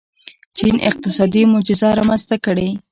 چین 0.57 0.75
اقتصادي 0.89 1.41
معجزه 1.51 1.89
رامنځته 1.99 2.35
کړې. 2.45 2.67